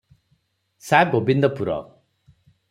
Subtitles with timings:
[0.85, 1.77] ସା-ଗୋବିନ୍ଦପୁର।